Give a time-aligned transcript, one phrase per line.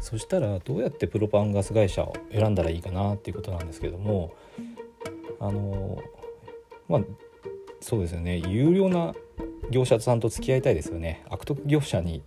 [0.00, 4.34] そしたらどうやってプロパンガス会社を選んだらいいかなっていうことなんですけども
[5.38, 6.02] あの
[6.88, 7.00] まあ
[7.80, 8.38] そうですよね。
[8.38, 9.14] 有料な
[9.70, 11.22] 業者さんと付き合いたいですよね。
[11.30, 12.22] 悪徳業者に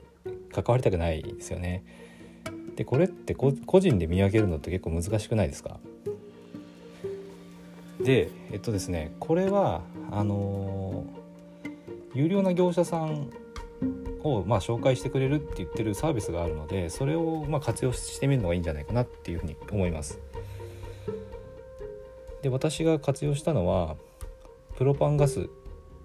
[0.51, 1.83] 関わりたくないですよね。
[2.75, 5.79] でこれって個人で見分けるのって結構難しくないですか？
[8.01, 11.05] でえっとですねこれはあの
[12.15, 13.29] 有料な業者さん
[14.23, 20.19] をまあ紹介してくれるって言ってるサービスがあるのでそれをまあ活用してみるのがいいんじゃないかなっていうふうに思います。
[22.41, 23.95] で私が活用したのは
[24.75, 25.49] プロパンガス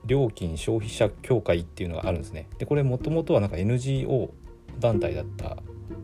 [0.05, 2.49] 料金消費者協会っていうのがあるんですね。
[2.59, 4.31] でこれもともとはなんか NGO
[4.79, 5.57] 団体だった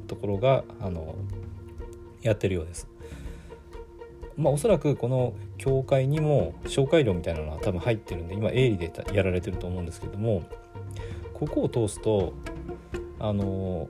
[0.09, 1.15] ところがあの
[2.23, 2.89] やってるようです。
[4.37, 10.43] まあおそらくこの協会にも紹介料みたいなのは多分入ってるんで今営利でやられてると思うんですけども
[11.35, 12.33] ここを通すと
[13.19, 13.89] あの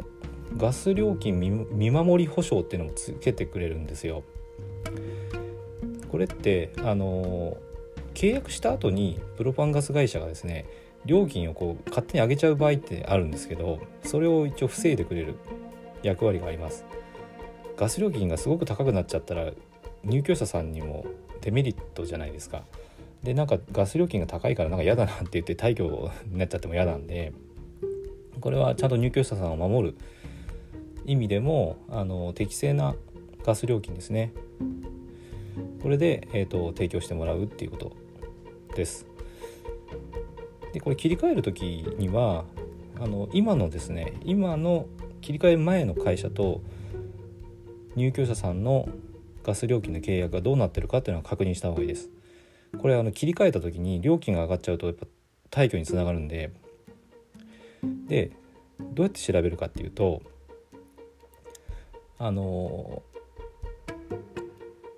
[0.56, 1.38] ガス料金
[1.70, 4.22] 見守り保証っていうのもつけてくれるんですよ。
[6.10, 7.56] これってあの
[8.14, 10.66] 契約した後にプロパンガス会社がですね
[11.04, 15.34] 料金をこう勝手に上げちゃう場合ってあるんですけどそれを一応防いでくれる
[16.02, 16.84] 役割があります。
[17.76, 19.50] ガス料金がすごく高くなっちゃったら
[20.04, 21.04] 入居者さんにも
[21.40, 22.64] デメリットじゃないですか。
[23.24, 27.32] でなんかガス料金が高いからなんか嫌だなって言って退去になっちゃっても嫌なんで
[28.44, 29.96] これはちゃんと入居者さんを守る
[31.06, 32.94] 意味でもあの適正な
[33.42, 34.34] ガス料金ですね。
[35.80, 37.96] これで、えーと、提供してもらうっていうこと
[38.76, 39.06] です。
[40.74, 42.44] でこれ切り替える時には
[43.00, 44.88] あの今のですね今の
[45.22, 46.60] 切り替え前の会社と
[47.96, 48.90] 入居者さんの
[49.42, 52.10] ガス料金の契約がどうなってるかっていうのは確認した方がいいです。
[52.78, 55.06] これあの切り替えた時に料金が上がっちゃうとやっぱ
[55.50, 56.52] 退去につながるんで
[58.06, 58.32] で
[58.80, 60.22] どうやって調べるかっていうと
[62.18, 63.02] あの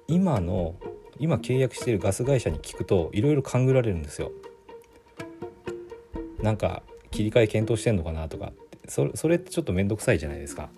[0.08, 0.76] 今の
[1.18, 4.30] 今契約しているガス会社に聞くといろいろ勘ぐられるんですよ。
[6.40, 8.52] なんか切り替え検討してんのかなとか
[8.86, 10.68] そそれってちょっと面倒くさいじゃないですか。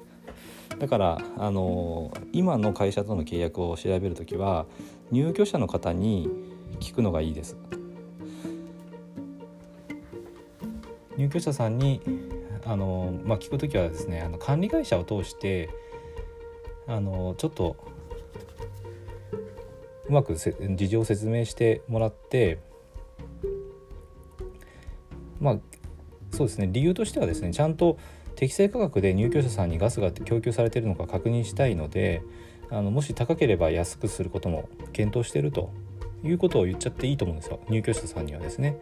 [0.79, 4.67] だからあの今の会社との契約を調べる時は
[5.11, 6.29] 入居者の方に
[6.79, 7.57] 聞くのがいいです。
[11.19, 12.01] 入居者さんに
[12.65, 15.69] あの、まあ、聞く時はですねあの管理会社を通して
[16.87, 17.77] あのちょっと
[20.09, 22.59] うまく事情を説明してもらって
[25.41, 25.57] まあ
[26.31, 27.99] そうですね理由としてはですねちゃんと
[28.37, 32.23] 適正価格で入居者さんにガスが供給されているのか確認したいので
[32.71, 35.73] あのもし高ければ安くすることも検討していると
[36.23, 38.77] いうことを言っちゃっていいと思うんですよ入居者さんにはですね。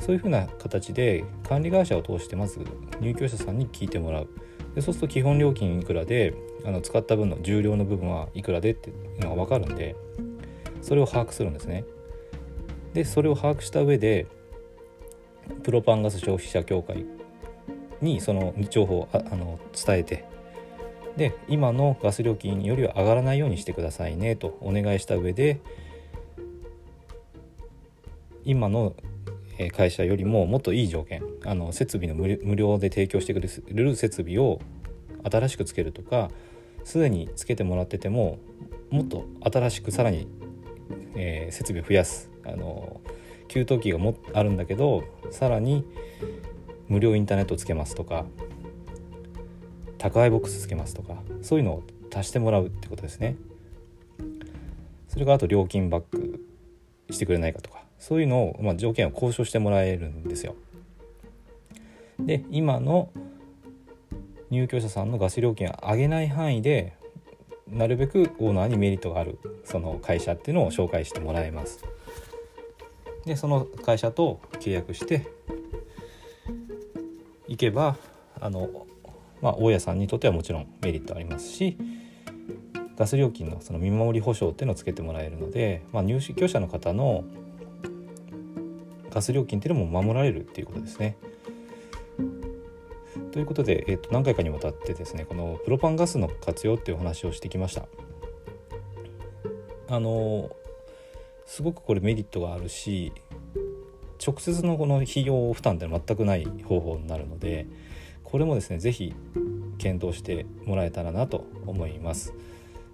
[0.00, 2.60] そういうふうな形で管理会社を通してまず
[3.00, 4.28] 入居者さんに聞いてもらう。
[4.74, 6.34] でそうすると基本料金いくらで
[6.64, 9.96] あの使った分の重量の部分はいくらでっていうのが分かるんで
[10.80, 11.84] それを把握するんですね。
[12.94, 14.26] でそれを把握した上で
[15.62, 17.04] プロパンガス消費者協会
[18.00, 20.24] にその情報をああの伝えて
[21.16, 25.60] で今のガス料金よりは上がらないようにしてくださいねとお願いした上で
[28.44, 28.94] 今の
[29.68, 33.48] 会社よりももっといい条件あの設備の無料で提供してくれ
[33.82, 34.60] る設備を
[35.30, 36.30] 新しくつけるとか
[36.84, 38.38] すでにつけてもらってても
[38.90, 40.26] もっと新しくさらに、
[41.14, 43.00] えー、設備を増やすあの
[43.48, 45.84] 給湯器がもあるんだけどさらに
[46.88, 48.24] 無料インターネットつけますとか
[49.98, 51.82] 宅配ボックスつけますとかそういうのを
[52.14, 53.36] 足してもらうってことですね。
[55.08, 56.40] それからあと料金バック
[57.10, 60.56] してくれないかとかそういうのを、まあ、条件を交渉してもらえるんですよ。
[62.18, 63.10] で今の
[64.50, 66.94] 入居者さんのガス料金を上げない範囲で
[67.68, 71.84] なるべくオーナーにメリットがあるその会社っていうのを紹介してもらえます。
[73.24, 75.28] でその会社と契約して
[77.46, 77.96] いけば
[78.40, 78.86] あの、
[79.42, 81.76] まあ、大家さんにとってはもちろんメリットありますし
[82.96, 87.24] ガス料金のその見守り保証っていうのをつけてもらえるので、まあ、入居者の方の
[89.10, 91.16] ガス料金っていうのも守られるっていうことですね。
[93.32, 97.86] ということで、えー、と何回かにわたってですねこのプロパンガスの活用っていうお話をしてきました。
[99.88, 100.50] あの
[101.46, 103.12] すごくこれメリットがあるし
[104.24, 107.66] 直接のこの費用負担って全くない方法になるので
[108.22, 109.14] これもですね是非
[109.78, 112.34] 検討してもらえたらなと思います。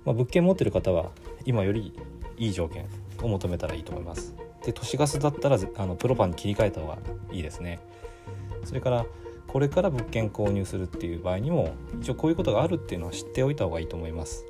[0.07, 1.11] まあ、物件持ってる方は
[1.45, 1.93] 今より
[2.39, 2.87] いい条件
[3.23, 4.35] を求めたらいいと思います。
[4.65, 6.99] で都市ガスだったらあのプロパンに切り替えた方が
[7.31, 7.81] いいですね
[8.65, 9.07] それから
[9.47, 14.45] これから物件購入するっていう場合にも一応こういうことがあるっていうのは知っておいた方がいいと思います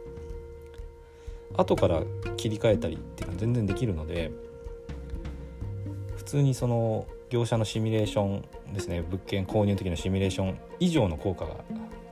[1.56, 2.02] 後から
[2.36, 4.32] 切り替えたりっていうのは全然できるので
[6.16, 11.56] 普通にその業者のシミュレーションですね物件購入の時のシミュレーション以上の効果が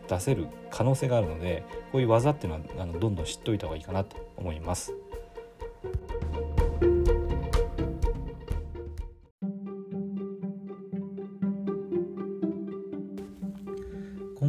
[0.08, 4.92] 出せる可能性があるのでこういう技っていうのはあのどんどん知っておいた方がいいかなと思います。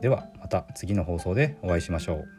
[0.00, 2.35] ではまた次の放送でお会いしましょう。